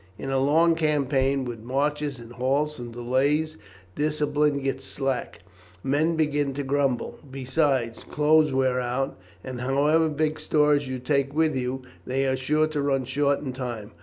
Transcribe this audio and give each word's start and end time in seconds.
In 0.17 0.31
a 0.31 0.39
long 0.39 0.73
campaign, 0.73 1.45
with 1.45 1.59
marches, 1.61 2.17
and 2.17 2.31
halts, 2.33 2.79
and 2.79 2.91
delays, 2.91 3.57
discipline 3.93 4.61
gets 4.63 4.83
slack, 4.83 5.41
men 5.83 6.15
begin 6.15 6.55
to 6.55 6.63
grumble; 6.63 7.19
besides, 7.29 8.03
clothes 8.03 8.51
wear 8.51 8.79
out, 8.79 9.15
and 9.43 9.61
however 9.61 10.09
big 10.09 10.39
stores 10.39 10.87
you 10.87 10.97
take 10.97 11.35
with 11.35 11.55
you, 11.55 11.83
they 12.07 12.25
are 12.25 12.35
sure 12.35 12.65
to 12.69 12.81
run 12.81 13.05
short 13.05 13.41
in 13.41 13.53
time. 13.53 13.91